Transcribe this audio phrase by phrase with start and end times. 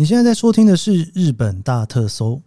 [0.00, 2.40] 你现在在收听的是《日本大特搜》，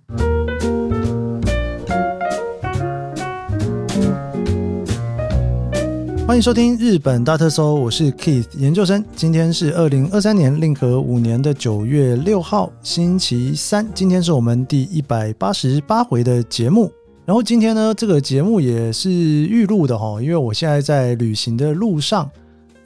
[6.26, 9.06] 欢迎收听《日本大特搜》，我是 Keith 研究生。
[9.16, 13.88] 今天是二零二三年令和五年的九月六号，星期三。
[13.94, 16.92] 今天是我们第一百八十八回的节目。
[17.24, 22.28] 然后今天呢，这个节目也是预录的哈，因为我现在在旅行的路上。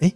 [0.02, 0.12] 哎。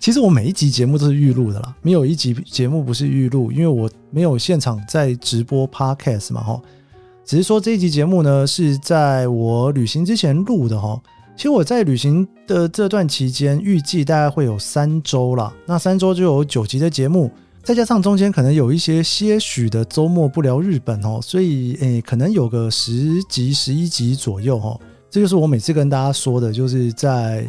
[0.00, 6.60] 其实我每一集节目都是预录的啦，没有一集节目不是预录，因为我没有现场在直播 podcast 嘛，哈。
[7.24, 11.00] 只是说这一集节目呢是在我旅行之前录的，哈。
[11.36, 17.30] 其实我在旅行的这段期间，预计大概会有三周啦，那三周就有九集的节目，
[17.62, 24.78] 再加上中间可能有一些些许的周末不聊日本哦，所以诶，可能有个十集、十一集左右，哈。
[25.10, 27.46] 这就是我每次跟大家说的，就是在。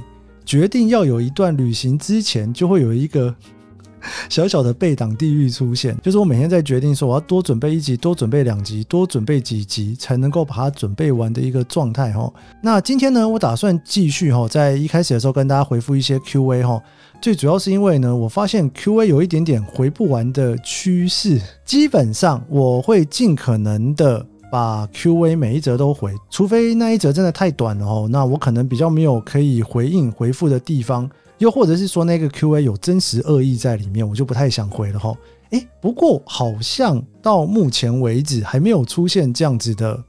[0.47, 3.35] 决定要有一段旅行之前，就会有一个
[4.29, 5.97] 小小的背档地狱出现。
[6.01, 12.33] 就是我每天在决定说，我要多准备一集，多准备两集，多准备几集，才能够把它准备完的一个状态哈。
[12.63, 16.81] 那今天呢，我打算继续哈，在一开始的时候跟大家回复一些 Q&A 哈。
[17.21, 24.25] 最主要是因为呢，我发现 Q&A 有一点点回不完的趋势，基本上我会尽可能的。
[24.51, 31.09] 把 Q&A 每一则都回，除非那一则真的太短了哦，那我可能比较没有可以回应回复的地方，
[31.39, 35.15] 又或者是说那个 Q&A 有真实恶意在里面，我就不太想回了哈。
[35.51, 40.01] 诶，不过好像到目前为止还没有出现这样子的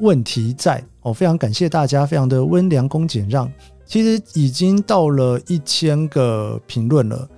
[0.00, 3.50] 问题在哦，非常感谢大家，非常的温良恭俭让，
[3.86, 7.28] 其实已经到了一千个评论了。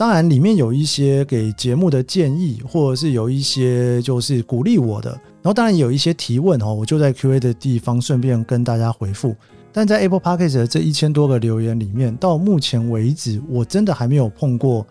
[0.00, 5.10] 当然，里面有一些给节目的建议，或者是有一些就是鼓励我的。
[5.10, 9.36] 然后，当然有一些提问哦，我就在 Q&A 的地方顺便跟大家回复。
[9.70, 14.86] 但在 Apple Podcast 的这一千多个留言里面，到目前为止，我真的还没有碰过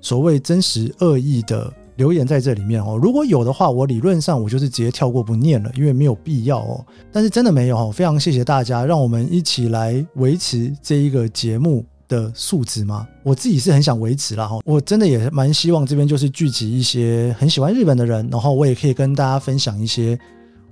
[0.00, 2.96] 所谓真实恶意的留言在这里面哦。
[3.02, 6.86] 如果有的话，我理论上我就是直接跳过不念了，因为没有必要哦。
[7.10, 11.84] 但是真的没有哦，非常谢谢大家，让我们一起来维持这一个节目。
[12.12, 13.08] 的素质吗？
[13.22, 20.18] 我自己是很想维持了哈，我真的也蛮希望这边就是聚集一些很喜欢日本的人，然后我也可以跟大家分享一些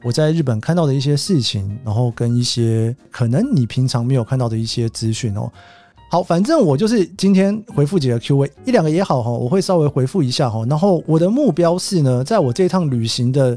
[0.03, 5.51] 我在日本看到的一些事情，然后跟一些可能你平常没有看到的一些资讯哦。
[6.11, 10.65] 好，反正我就是今天回复几个 Q&A，一两个也好哈，我会稍微回复一下哈。
[10.69, 13.57] 然后我的目标是呢，在我这趟旅行的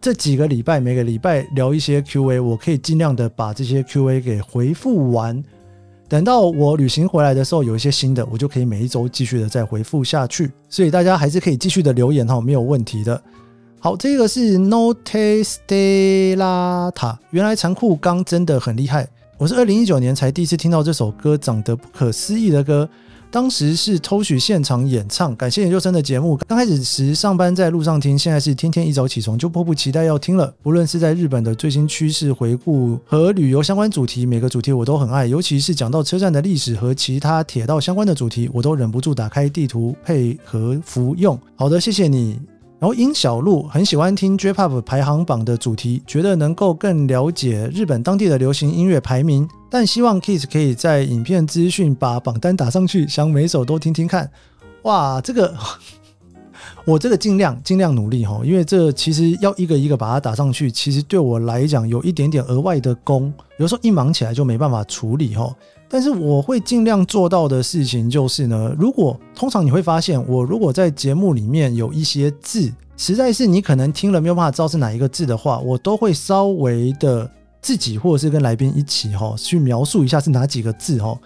[0.00, 5.42] 这几个礼拜，每个礼拜聊一些 Q&A，我可以尽量的把这些 Q&A 给回复完。
[6.08, 10.52] 等到我旅行回来的时候，有一些新的，我就可以每一周继续的再回复下去。
[10.68, 13.20] 所以大家还是可以继续的留言哈，没有问题的。
[13.80, 19.08] 好，这个是 Notestella，原来残酷刚真的很厉害。
[19.36, 22.88] 我是二零一九年才第一次听到这首歌，长得不可思议的歌。
[23.34, 26.36] 当时是偷取现场演唱，感谢研究生的节目。
[26.46, 30.54] 刚开始时上班在路上听，现在是天天一早起床就迫不及待要听了。
[30.62, 41.36] 不论是在日本的最新趋势回顾和旅游相关主题，每个主题我都很爱，尤其是讲到车站的历史和其他铁道相关的主题，我都忍不住打开地图配合服用。
[41.56, 42.38] 好的，谢谢你。
[42.80, 49.48] 然后殷小璐很喜欢听 J-Pop 排行榜的主题，觉得能够更了解日本当地的流行音乐排名。
[49.70, 54.30] 但希望 Kiss 可以在影片资讯把榜单打上去，想每首都听听看。
[54.82, 55.54] 哇，这个
[56.86, 65.54] 我这个尽量尽量努力哈，因为这其实要一个一个把它打上去，其实对我来讲有一点点额外的工，有时候一忙起来就没办法处理哈。
[65.88, 77.30] 但是我会尽量做到的事情就是呢，如果通常你会发现，我如果在节目里面有一些字，实在是你可能听了没有办法知道是哪一个字的话，我都会稍微的
[77.62, 81.18] 自己或者是跟来宾一起哈，去描述一下是哪几个字哈。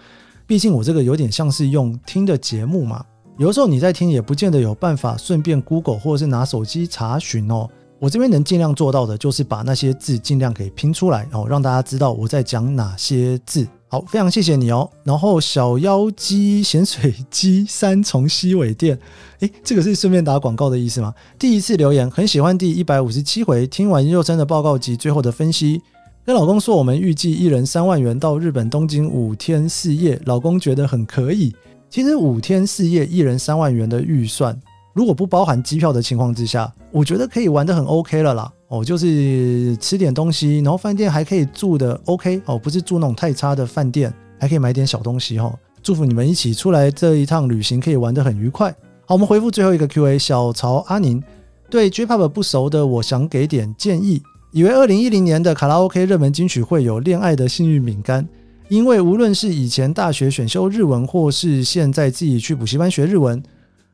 [0.46, 3.04] 毕竟我这个有点像是用听的节目嘛，
[3.38, 7.68] 有时候你在听也不见得有办法顺便 Google 或者是拿手机查询哦。
[8.00, 13.64] 我这边能尽量做到的就是把那些字尽量给拼出来哦，让大家知道我在讲哪些字。
[13.86, 14.90] 好，非常谢谢你哦。
[15.04, 18.98] 然后小妖姬咸水鸡三重西尾店，
[19.38, 21.14] 诶，这个是顺便打广告的意思吗？
[21.38, 25.80] 第一次留言，很喜欢第一百五十七回，听完幼生的报告及最后的分析，
[26.26, 31.54] 跟老公说我们预计一人三万元到日本东京五天四夜，老公觉得很可以。
[31.90, 34.54] 其实五天四夜一人三万元的预算，
[34.92, 38.52] 如果不包含机票的情况之下，我觉得可以玩得很 OK 了啦。
[38.68, 45.50] 哦，就是吃点东西，然后饭店还可以住的 OK 哦，不是住那种太差的饭店，还可以买点小东西哈。
[45.82, 48.70] 祝福你们一起出来这一趟旅行可以玩得很愉快。
[49.06, 51.22] 好，我们回复最后一个 Q&A，小曹阿宁
[51.70, 54.22] 对 J-Pop 不熟的，我想给点建议。
[54.52, 58.28] 以为二零一零年的卡拉 OK 热门金曲会有恋爱的幸运饼干，
[58.68, 63.42] 因为无论是以前大学选修日文，或是现在自己去补习班学日文，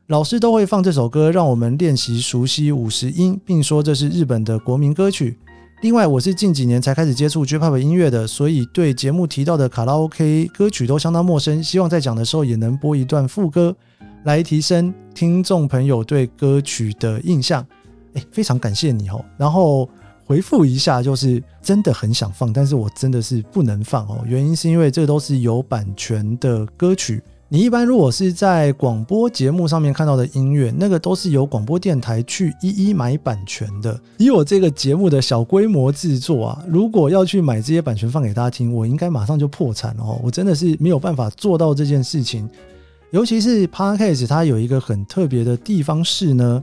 [0.07, 5.37] 老师都会放这首歌，让我们练习熟悉五十音，并说这是日本的国民歌曲。
[5.81, 11.63] 另外，我是近几年才开始接触 J-Pop 音乐的，所以对节目提到的卡拉 OK 歌曲都相当陌生。
[11.63, 13.73] 希望在讲的时候也能播一段副歌，
[14.23, 17.65] 来提升听众朋友对歌曲的印象。
[18.13, 19.23] 哎，非常感谢你哦。
[19.37, 19.87] 然后
[20.25, 24.23] 回复一下，就是真的很想放，但是我真的是不能放哦。
[24.25, 27.21] 原因是因为这都是有版权的歌曲。
[27.47, 33.97] 你一般如果是在广播节目上面看到的音乐，那个都是由广播电台去一一买版权的。
[34.17, 40.19] 以我这个节目的小规模制作啊，如果要去买这些版权放给大家听，我应该马上就破产哦。
[40.23, 42.49] 我真的是没有办法做到这件事情。
[43.11, 46.61] 尤其是 Podcast，它有一个很特别的地方是呢，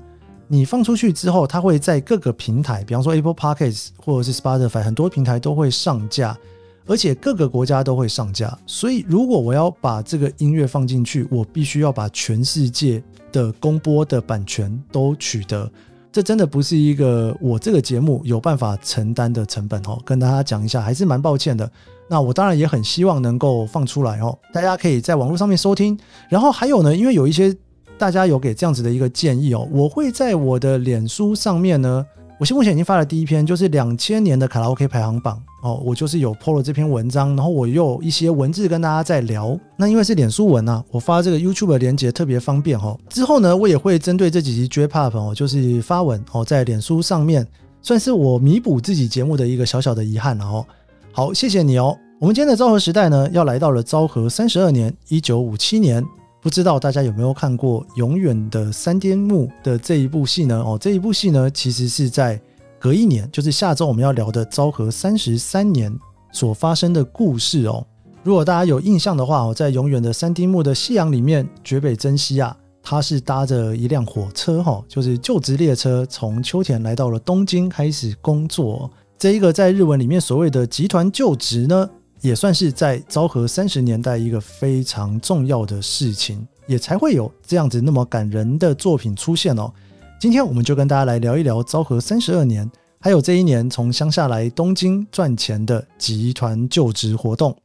[0.48, 6.36] 你放出去之后，它会在各个平台，比方说 Apple Podcast 或者是 Spotify，很多平台都会上架。
[6.84, 13.00] 而且各个国家都会上架，所以如果我要把这个音乐放进去，我必须要把全世界
[13.30, 15.70] 的公播的版权都取得。
[16.10, 19.96] 这真的不是一个我这个节目有办法承担的成本哦。
[20.04, 21.70] 跟大家讲一下，还是蛮抱歉的。
[22.08, 25.96] 那我当然也很希望能够放出来哦，大家可以在网络上面收听。
[26.28, 27.56] 然后还有呢，因为有一些
[28.02, 32.04] 大家有给这样子的一个建议哦，我会在我的脸书上面呢。
[32.36, 35.80] 我现目前已经发了第一篇，就是两千年的卡拉 OK 排行榜哦。
[35.84, 39.56] 我就是有 po 了这篇文章，然后我又一些文字跟大家在聊。
[39.76, 42.98] 那因为是脸书文啊，我发这个 YouTube 的连接特别方便哦。
[43.08, 47.46] 之后呢，我也会针对这几集 J-Pop 哦，就是发文哦，在脸书上面，
[47.82, 50.66] 算是我弥补自己节目的一个小小的遗憾了哦。
[51.12, 51.96] 好，谢谢你哦。
[52.18, 56.04] 我们今天的昭和时代呢，要来到了昭和三十二年，一九五七年。
[56.42, 60.60] 不知道大家有没有看过《永远的三颠木》的这一部戏呢？
[60.60, 62.38] 哦，这一部戏呢，其实是在
[62.80, 65.96] 隔一年，就是下周我们要聊的昭和三十三年
[66.32, 67.86] 所发生的故事哦。
[68.24, 78.90] 如果大家有印象的话，哦，在《永远的三丁目》的夕阳里面，绝北真希啊，他是搭着一辆火车，哈，就是就职列车，从秋田来到了东京开始工作。
[79.16, 81.88] 这一个在日文里面所谓的集团就职呢？
[82.22, 89.72] 也算是在昭和三十年代一个非常重要的事情，也才会有这样子那么感人的作品出现哦。
[90.20, 92.70] 今天我们就跟大家来聊一聊昭和三十二年，
[93.00, 97.56] 还有这一年从乡下来东京赚钱的集团就职活动。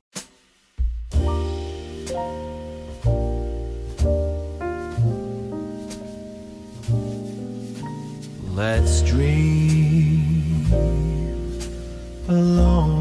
[8.56, 10.66] Let's dream
[12.28, 12.97] alone.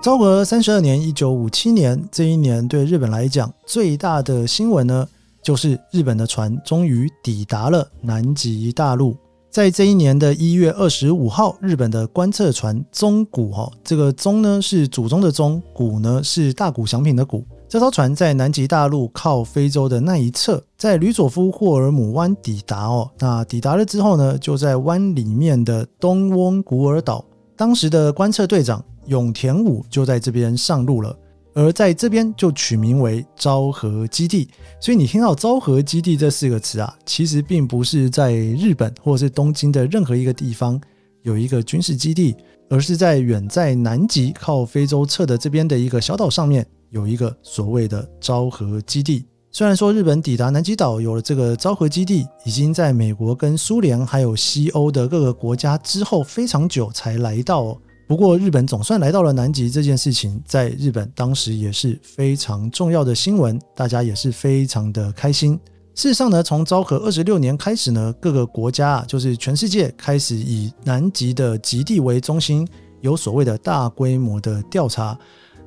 [0.00, 5.06] 昭和三十二年，一九五七年这一年，对日本来讲最大的新闻呢，
[5.42, 9.14] 就是日本的船终于抵达了南极大陆。
[9.50, 17.44] 在这一年的一月二十五号，日本的观测船宗谷哈，这个宗呢是祖宗的宗，谷呢是大谷祥平的谷。
[17.68, 23.10] 这艘船在南极大陆靠非洲的那一侧，在吕佐夫霍尔姆湾抵达哦。
[23.18, 27.22] 那抵达了之后呢，就在湾里面的东翁古尔岛，
[27.54, 28.82] 当时的观测队长。
[29.06, 31.16] 永田武就在这边上路了，
[31.54, 34.48] 而在这边就取名为昭和基地。
[34.80, 40.80] 所以你听到昭和基地这四个词啊，其实并不是在日本或者是东京的任何一个地方
[41.22, 42.36] 有一个军事基地，
[42.68, 49.26] 而是在远在南极靠非洲侧的这边的一个小岛上面有一个所谓的昭和基地。
[49.52, 57.76] 虽然说日本抵达南极岛有了这个昭和基地，已经在美国跟苏联还有西欧的各个国家之后非常久才来到。
[58.10, 65.52] 不过，日本总算来到了南极这件事情，在日本当时也是非常重要的新闻，大家也是非常的开心。
[65.94, 72.66] 事实上呢，从昭和二十六年开始呢，各个国家啊，就是全世界开始以南极的极地为中心，
[73.00, 75.16] 有所谓的大规模的调查。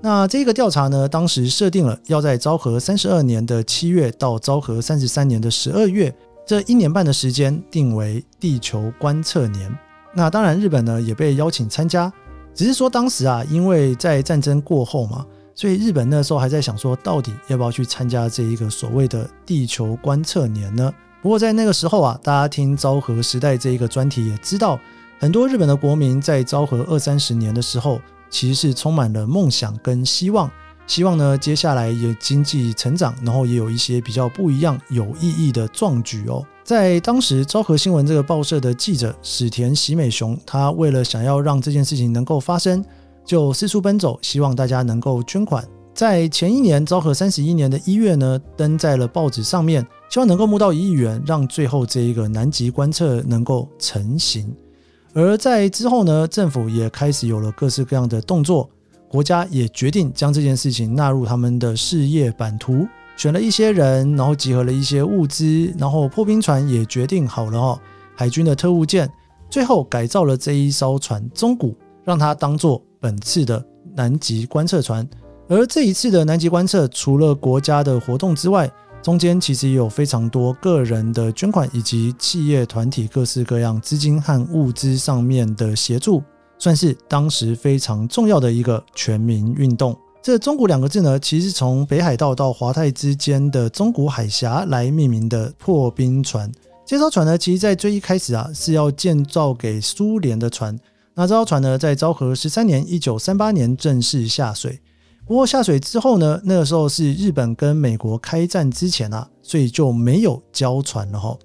[0.02, 6.14] 那这个调查呢，当时设定了要在昭和三十二年的七月到昭和三十三年的十二月
[6.46, 9.74] 这一年半的时间，定为地球观测年。
[10.14, 12.12] 那当然，日本呢也被邀请参加。
[12.54, 20.94] 只是说当时啊，因为在战争过后嘛，所以日本那时候还在想说，到底要不要去参加这一个所谓的地球观测年呢？
[21.22, 24.80] 不过在那个时候啊，大家听昭和时代这一个专题也知道，
[25.20, 30.52] 很多日本的国民在昭和二三十年的时候，其实是充满了梦想跟希望。
[30.86, 36.46] 希望呢，接下来也经济成长，然后也有一些比较不一样、有意义的壮举哦。
[36.64, 42.84] 在当时，昭和新闻这个报社的记者史田喜美雄，他为了想要让这件事情能够发生，
[43.26, 45.66] 就四处奔走，希望大家能够捐款。
[45.94, 54.54] 在前一年昭和三十一年的一月呢，登在了报纸上面，希望能够募到一亿元，让最后这一个南极观测能够成型。
[55.14, 58.68] 而在之后呢，政府也开始有了各式各样的动作，
[59.14, 67.80] 国家也决定将这件事情纳入他们的事业版图，选了一些人，然后集合了一些物资，然后破冰船也决定好了哦，
[68.16, 69.08] 海军的特务舰，
[69.52, 73.64] 最后改造了这一艘船中古，让它当做本次的
[73.96, 75.08] 南极观测船。
[75.48, 78.68] 而这一次的南极观测，除了国家的活动之外，
[79.04, 86.24] 中间其实也有非常多个人的捐款，以及企业团体各式各样资金和物资上面的协助，
[86.64, 89.94] 算是当时非常重要的一个全民运动。
[90.22, 96.50] 这“中古”两个字呢，其实从北海道到华泰之间的中古海峡来命名的破冰船。
[96.86, 100.80] 这艘船呢，其实在最一开始啊，是要建造给苏联的船。
[101.14, 104.80] 那这艘船呢，在昭和十三年（一九三八年）正式下水。
[105.28, 111.38] 不过下水之后呢，那个时候是日本跟美国开战之前啊，所以就没有交船了哈。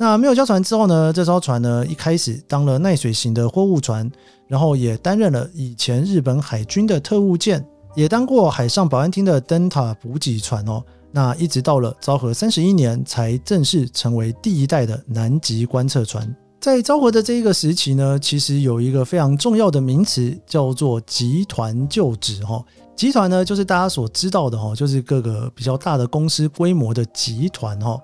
[0.00, 4.08] 那没有交船之后呢，这艘船呢一开始当了耐水型的货物船，
[4.46, 7.64] 然后也担任了以前日本海军的特务舰，
[7.96, 10.80] 也当过海上保安厅的灯塔补给船哦。
[11.10, 16.32] 那一直到了昭和三十一年，才正式成为第一代的南极观测船。
[16.60, 22.64] 在昭和的这一个时期呢，其实有一个非常重要的名词叫做集团就职哈。
[22.94, 27.98] 集团呢，就是大家所知道的哈，就是各个比较大的公司规模的集团哈。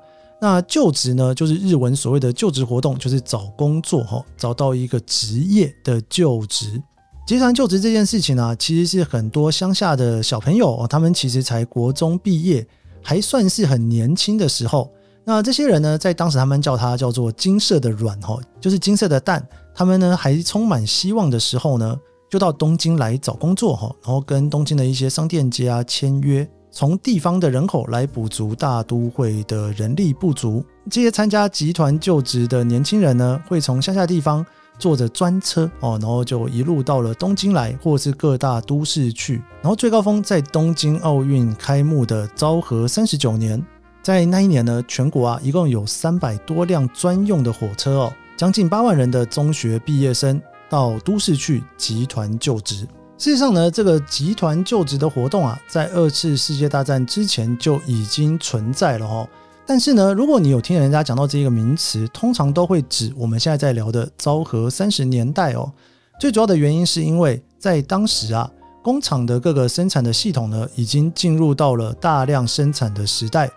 [0.44, 6.82] 那就职呢，就是日文所谓的就职活动，就是找工作哈，找到一个职业的就职。
[7.26, 12.66] 集团就职这件事情呢，其实是很多乡下的小朋友哦，他们其实才国中毕业，
[13.02, 14.90] 还算是很年轻的时候。
[15.24, 19.42] 那这些人呢，在当时他们叫它叫做金色的卵哈，就是金色的蛋。
[19.74, 21.98] 他们呢，还充满希望的时候呢。
[22.30, 30.64] 就到东京来找工作哈，然后跟东京的一些商店街啊签约，从地方的人口来补足大都会的人力不足。
[30.90, 34.44] 这些参加集团就职的年轻人呢，会从乡下地方
[34.76, 39.40] 坐着专车哦，然后就一路到了东京来，或是各大都市去。
[39.62, 43.64] 然后最高峰在东京奥运开幕的昭和三十九年，
[44.02, 50.42] 在那一年呢，全国啊一共有三百多辆专用的火车哦，将近八万人的中学毕业生。
[50.68, 52.88] 到都市去集团就职。
[53.24, 59.26] 事实上呢，这个集团就职的活动啊，在二次世界大战之前就已经存在了哈。
[59.64, 65.72] 但是呢，如果你有听人家讲到这一个名词，通常都会指我们现在在聊的昭和三十年代哦。
[66.20, 68.50] 最主要的原因是因为在当时啊，
[68.82, 73.50] 工厂的各个生产的系统呢，已经进入到了大量生产的时代，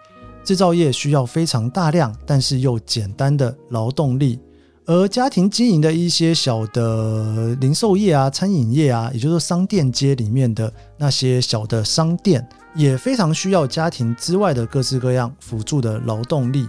[0.46, 4.40] 制造业需要非常大量但是又简单的劳动力。
[4.88, 16.66] 而家庭经营的一些小的零售业啊、餐饮业啊，也就是商店街里面的那些小的商店，也非常需要家庭之外的各式各样辅助的劳动力。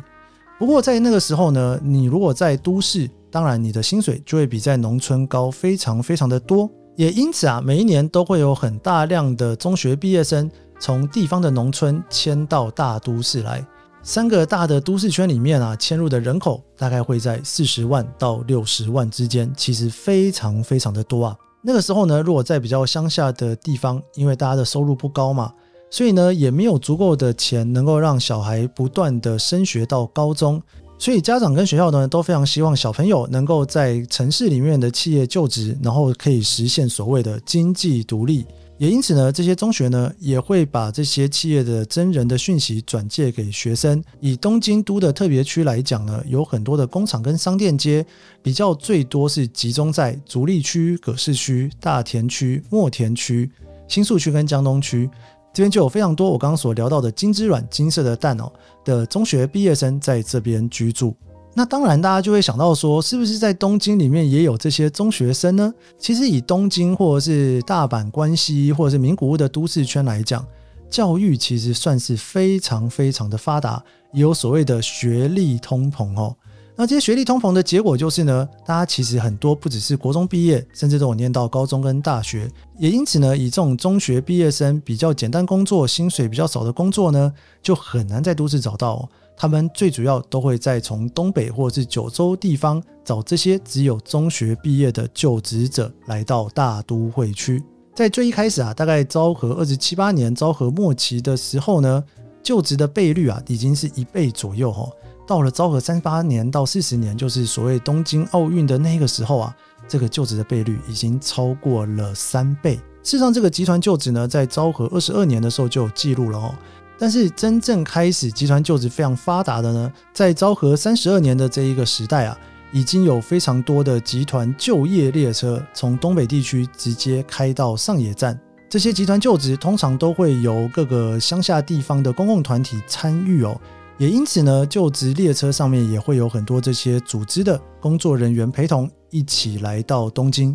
[0.58, 6.68] 不过在那个时候呢，你如果在都市，当然你的薪水就会比在农村高非常非常的多。
[6.96, 13.64] 也因此啊，每一年都会有很大量的中学毕业生从地方的农村迁到大都市来。
[14.08, 21.36] 三个大的都市圈里面啊，迁入的人口大概会在四十万到六十万之间，其实非常非常的多啊。
[21.60, 25.52] 那个时候呢，如果在比较乡下的地方，因为大家的收入不高嘛，
[25.90, 30.62] 所以呢也没有足够的钱能够让小孩不断的升学到高中，
[30.98, 38.46] 所以家长跟学校呢都非常希望小朋友能够在城市里面的企业就职，然后可以实现所谓的经济独立。
[38.78, 44.02] 也因此呢，这些中学呢也会把这些企业的真人的讯息转借给学生。
[44.20, 48.06] 以东京都的特别区来讲呢，有很多的工厂跟商店街，
[48.40, 53.50] 比较最多是集中在足利区、葛饰区、大田区、墨田区、
[53.88, 55.10] 新宿区跟江东区，
[55.52, 58.52] 这边就有非常多我刚刚所聊到的金之卵、金色的蛋哦
[58.84, 61.16] 的中学毕业生在这边居住。
[61.54, 65.74] 那当然，大家就会想到说，是不是在东京里面也有这些中学生呢？
[65.98, 70.46] 其实以东京或者是大阪、关西或者是名古屋的都市圈来讲，
[70.88, 76.36] 教育其实算是非常非常的发达，也有所谓的学历通膨哦。
[76.76, 89.08] 那这些学历通膨的结果就是呢，大家其实很多不只是国中毕业，甚至都有念到高中跟大学，也因此呢，以这种中学毕业生比较简单工作、薪水比较少的工作呢，就很难在都市找到。
[89.40, 97.62] 他们最主要都会在从东北或是九州地方找这些只有中学毕业的就职者来到大都会区。
[97.94, 102.02] 在最一开始啊，大概昭和二十七八年，昭和末期的时候呢，
[102.42, 104.90] 就职的倍率啊已经是一倍左右哈。
[105.24, 112.74] 到了昭和三十八年到四十年，就是所谓东京奥运的那个时候啊，这个就职的倍率已经超过了三倍。
[113.04, 116.54] 事实上，这个集团就职呢，在昭和二十二年的时候就有记录了哦。
[116.98, 122.36] 但是真正开始集团就职非常发达的呢，在昭和三十二年的这一个时代啊，
[122.72, 128.38] 已经有非常多的集团就业列车从东北地区直接开到上野站。
[128.68, 133.58] 这些集团就职通常都会由各个乡下地方的公共团体参与哦，
[133.96, 140.54] 也因此呢，就职列车上面也会有很多这些组织的工作人员陪同一起来到东京。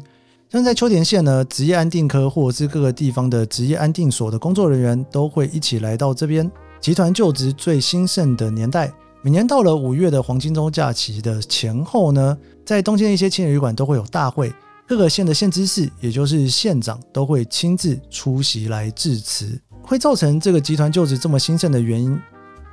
[0.54, 6.50] 像在秋田县呢，职业安定科或者是各个地方的职业安定所的工作人员都会一起来到这边。
[6.80, 8.94] 集团就职最兴盛的年代，
[9.24, 14.54] 每年到了五月的黄金周假期的前后呢，在东京的一些青年旅馆都会有大会。
[14.88, 19.60] 各个县的县知事，也就是县长，都会亲自出席来致辞。
[19.82, 22.16] 会造成这个集团就职这么兴盛的原因，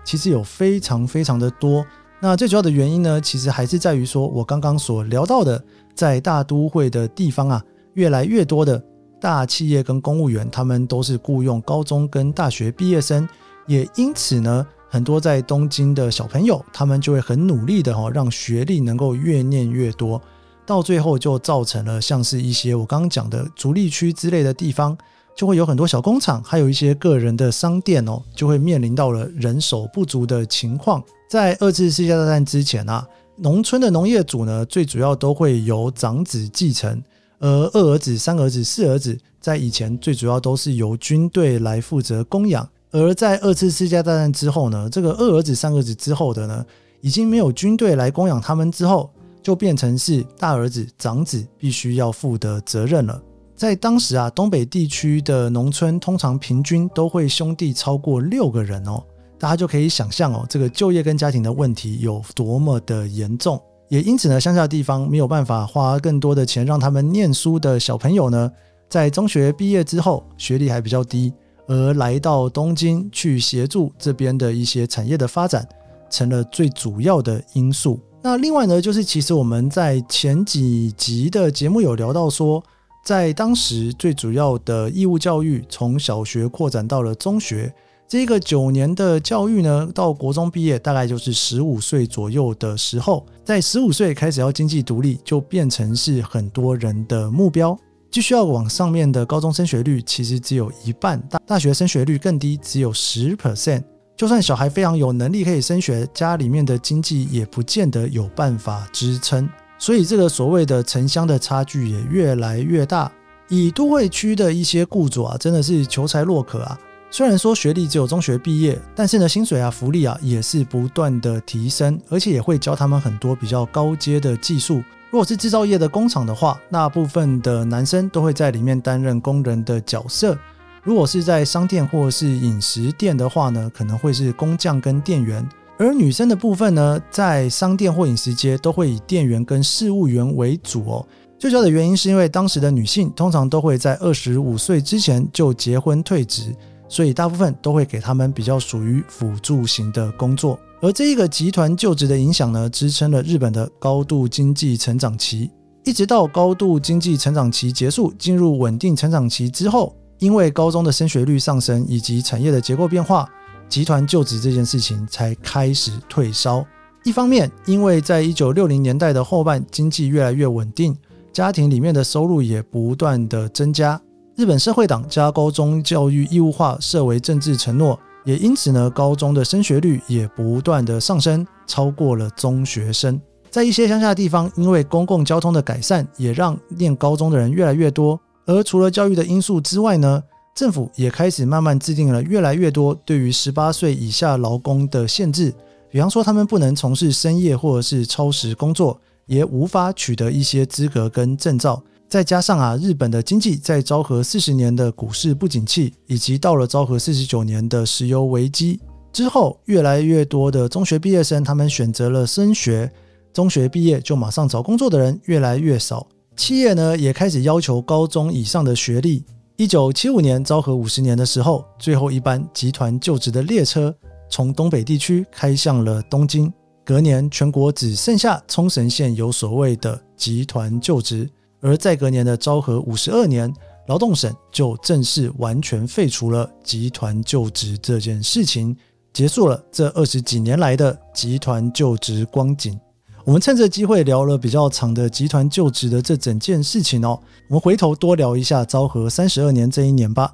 [0.04, 1.82] 其实有非常非常的多。
[2.22, 8.82] 那最主要的原因呢，其实还是在于说，我刚刚所聊到的，在大都会的地方啊，越来越多的
[9.20, 13.28] 大企业跟公务员，他们都是雇佣高中跟大学毕业生，
[13.66, 20.20] 也因此呢，很多在东京的小朋友，他们就会很努力的哈，让学历能够越念越多。
[20.66, 24.96] 到最后就造成了像是一些我刚刚讲的逐利区之类的地方，
[25.34, 31.02] 就会有很多小工厂，还有一些个人的商店哦，就会面临到了人手不足的情况。
[31.28, 33.06] 在二次世界大战之前啊，
[33.36, 37.02] 农村的农业主呢，最主要都会由长子继承，
[37.40, 42.66] 而二儿子、三儿子、四儿子在以前最主要都是由军队来负责供养。
[42.92, 46.64] 而在二次世界大战之后呢，这个二儿子、三儿子之后的呢，
[47.00, 49.10] 已经没有军队来供养他们之后。
[49.42, 53.18] 就变成是大儿子、长子必须要负的责任了。
[53.56, 59.02] 在当时啊，东北地区的农村通常平均都会兄弟超过六个人哦，
[59.38, 63.58] 大家就可以想象哦，这个就业跟家庭的问题有多么的严重。
[63.90, 68.50] 也因此呢，乡下地方没有办法花更多的钱让他们念书的小朋友呢，
[68.88, 71.32] 在中学毕业之后，学历还比较低，
[71.66, 75.68] 而来到东京去协助这边的一些产业的发展，
[76.08, 77.98] 成了最主要的因素。
[78.22, 82.62] 那另外呢，就是其实我们在前几集的节目有聊到说，
[83.04, 87.74] 在当时最主要的义务教育从小学扩展到了中学，
[88.10, 97.78] 这个九年的教育呢，到国中毕业大概就是十五岁左右的时候，在十五岁开始要经济独立，就变成是很多人的目标。
[98.10, 103.84] 继续要往上面的高中升学率其实只有一半，大大学升学率更低，只有十 percent。
[104.16, 113.12] 就算小孩非常有能力可以升学，家里面的经济也不见得有办法支撑，所以这个所谓的城乡的差距也越来越大。
[113.48, 116.76] 以都会区的一些雇主啊，真的是求才若渴啊。
[117.12, 124.82] 虽然说学历只有中学毕业，但是呢，薪水啊、福利啊也是不断的提升，而且也会教他们很多比较高阶的技术。
[125.10, 130.38] 如果是制造业的工厂的话，那部分的男生都会在里面担任工人的角色。
[130.84, 135.42] 如果是在商店或是饮食店的话呢，可能会是工匠跟店员；
[135.78, 141.04] 而女生的部分呢，在商店或饮食街都会以店员跟事务员为主哦。
[141.40, 146.54] 最主要的原因是因为当时的女性通常都会在二十五岁之前就结婚退职，
[146.90, 150.58] 所以大部分都会给他们比较属于辅助型的工作。
[150.82, 155.50] 而这一个集团就职的影响呢，支撑了日本的高度经济成长期，
[155.84, 159.96] 一直到高度经济成长期结束，进入稳定成长期之后。
[160.18, 163.26] 因为高中的升学率上升以及产业的结构变化，
[163.70, 166.62] 集团就职这件事情才开始退烧。
[167.04, 170.94] 一方面，因为在一九六零年代的后半，经济越来越稳定，
[171.32, 173.98] 家庭里面的收入也不断的增加。
[174.40, 183.20] 日本社会党将高中教育义务化设为政治承诺，也因此呢，高中的升学率也不断的上升，超过了中学生。
[183.50, 188.18] 在一些乡下地方，因为公共交通的改善，也让念高中的人越来越多。
[188.46, 190.22] 而除了教育的因素之外呢，
[190.54, 195.52] 政府也开始慢慢制定了越来越多对于十八岁以下劳工的限制，
[195.90, 201.82] 比方说他们不能从事深夜或者是超时工作，也无法取得一些资格跟证照。
[202.10, 208.80] 再加上啊，日本的经济在昭和四十年的股市不景气，以及到了昭和四十九年的石油危机
[209.12, 212.90] 之后，越来越多的中学毕业生他们选择了升学，
[213.32, 216.04] 中学毕业就马上找工作的人越来越少。
[216.34, 219.24] 企业呢也开始要求高中以上的学历。
[219.56, 223.94] 一九七五年昭和五十年的时候，最后一班集团就职的列车
[224.28, 226.52] 从东北地区开向了东京。
[226.84, 231.30] 隔年，全国只剩下冲绳县有所谓的集团就职。
[231.60, 233.52] 而在隔年的昭和五十二年，
[233.86, 238.76] 劳动省就正式完全废除了集团就职这件事情，
[239.12, 242.78] 结束了这二十几年来的集团就职光景。
[243.24, 247.20] 我们趁着机会聊了比较长的集团就职的这整件事情哦。
[247.48, 250.32] 我们回头多聊一下昭和三十二年这一年吧。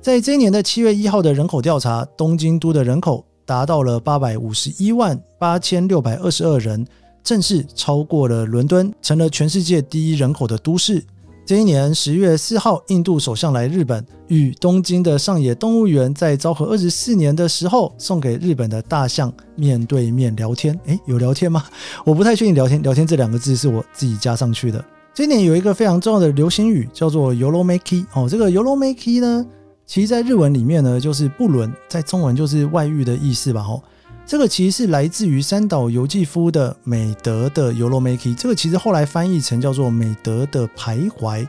[0.00, 6.86] 在这一年的七月一号的人口调查，东京都的人口达到了八百五十一万八千六百二十二人，
[7.22, 11.04] 正式超过了伦敦，成了全世界第一人口的都市。
[11.46, 20.78] 这一年十月四号，印度首相来日本，与东京的上野动物园在昭和二十四年的时候，送给日本的大象面对面聊天。
[20.84, 21.64] 诶，有聊天吗？
[22.06, 22.54] 我不太确定。
[22.54, 24.84] 聊天，聊天这两个字是我自己加上去的。
[25.12, 28.06] 今年有一个非常重要的流行语，叫做 “Yoromaki”。
[28.14, 29.44] 哦，这个 “Yoromaki” 呢，
[29.86, 33.62] 其实在日文里面呢，就是不伦，在中文就是外遇的意思吧？
[33.62, 33.82] 哦。
[34.30, 41.42] 这个其实是来自于三岛由纪夫的《美德的游罗 Maki》，这个其实后来翻译成叫做《美德的徘徊》，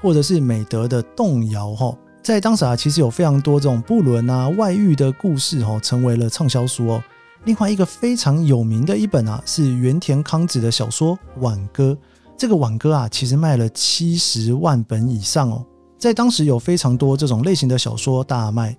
[0.00, 1.92] 或者是《美德的动摇》哈。
[2.22, 7.02] 在当时啊，其实有非常多这种不伦啊、外遇的故事哈，成为了畅销书哦。
[7.42, 11.90] 另外一个非常有名的一本啊，是原田康子的小说《挽歌》。
[12.36, 15.66] 这个《挽歌》啊，其实卖了七十万本以上哦。
[15.98, 18.76] 在当时有非常多这种类型的小说大卖。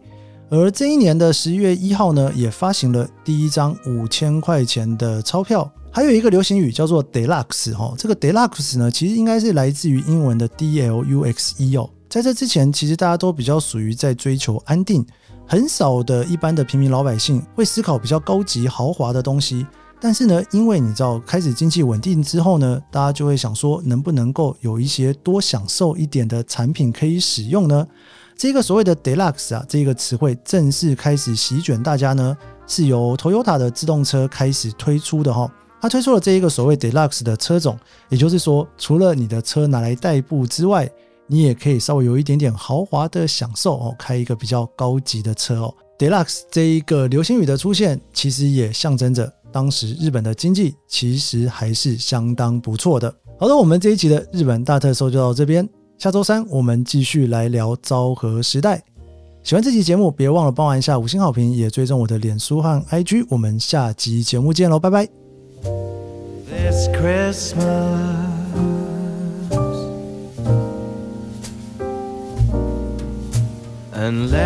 [0.52, 5.70] 而这一年的十一月一号呢，也发行了第一张五千块钱的钞票。
[5.92, 11.90] 还有一个流行语叫做 “deluxe” 哈，这个 “deluxe” 呢，其实应该是来自于英文的 “d-l-u-x-e” 哦。
[12.10, 15.06] 在这之前，其实大家都比较属于在追求安定，
[15.46, 19.66] 很少的一般的平民老百姓会思考比较高级豪华的东西。
[20.02, 27.86] 但是呢，因为你知道开始经济稳定之后呢，大家就会想说，能不能够有一些多享受一点的产品可以使用呢？
[28.40, 35.54] 这个所谓的 deluxe 啊，这个词汇正式开始席卷大家呢，是由 Toyota 的自动车开始推出的哈。
[35.82, 40.90] 它推出了这一个所谓 deluxe 的车种，也就是说，除了你的车拿来代步之外，
[41.28, 45.76] 你也可以稍微有一点点豪华的享受哦，开一个比较高级的车哦。
[45.98, 53.14] deluxe 这一个流行语的出现，其实也象征着当时日本的经济其实还是相当不错的。
[53.38, 55.68] 好的，我们这一期的日本大特搜就到这边。
[56.00, 58.82] 下周三我们继续来聊昭和时代。
[59.44, 63.26] 喜欢这期节目，别忘了帮我一下五星好评，也追踪我的脸书和 IG。
[63.30, 65.10] 我们下集节目见喽，拜拜。
[66.48, 67.54] This Christmas
[73.94, 74.40] and let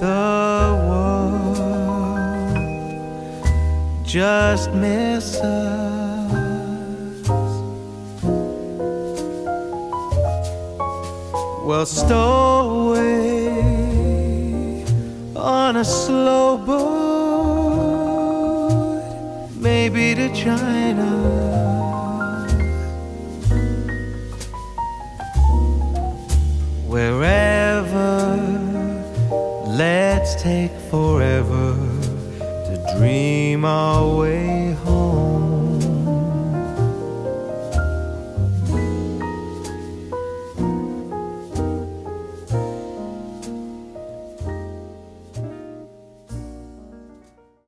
[0.00, 1.68] the world
[4.06, 5.87] just miss us.
[11.68, 13.50] Well, stowaway
[15.36, 17.02] on a slow boat,
[19.54, 21.04] maybe to China.
[26.86, 28.36] Wherever,
[29.66, 31.76] let's take forever
[32.40, 33.97] to dream of.